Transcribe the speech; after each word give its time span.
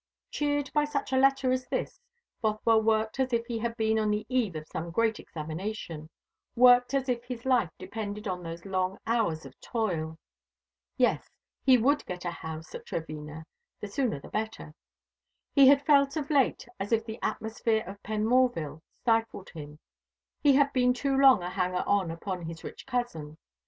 Cheered 0.31 0.71
by 0.73 0.83
such 0.83 1.13
a 1.13 1.15
letter 1.15 1.51
as 1.51 1.67
this, 1.67 2.01
Bothwell 2.41 2.81
worked 2.81 3.19
as 3.19 3.33
if 3.33 3.45
he 3.45 3.59
had 3.59 3.77
been 3.77 3.99
on 3.99 4.09
the 4.09 4.25
eve 4.29 4.55
of 4.55 4.65
some 4.65 4.89
great 4.89 5.19
examination 5.19 6.09
worked 6.55 6.95
as 6.95 7.07
if 7.07 7.23
his 7.23 7.45
life 7.45 7.69
depended 7.77 8.27
on 8.27 8.41
those 8.41 8.65
long 8.65 8.97
hours 9.05 9.45
of 9.45 9.61
toil. 9.61 10.17
Yes, 10.97 11.29
he 11.63 11.77
would 11.77 12.03
get 12.07 12.25
a 12.25 12.31
house 12.31 12.73
at 12.73 12.87
Trevena 12.87 13.45
the 13.79 13.87
sooner 13.87 14.19
the 14.19 14.29
better. 14.29 14.73
He 15.53 15.67
had 15.67 15.85
felt 15.85 16.17
of 16.17 16.31
late 16.31 16.67
as 16.79 16.91
if 16.91 17.05
the 17.05 17.19
atmosphere 17.21 17.83
of 17.85 18.01
Penmorval 18.01 18.81
stifled 19.03 19.51
him. 19.51 19.77
He 20.41 20.55
had 20.55 20.73
been 20.73 20.93
too 20.95 21.15
long 21.15 21.43
a 21.43 21.49
hanger 21.51 21.83
on 21.85 22.09
upon 22.09 22.41
his 22.45 22.63
rich 22.63 22.87
cousin. 22.87 23.37